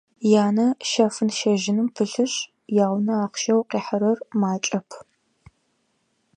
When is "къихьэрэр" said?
3.69-4.19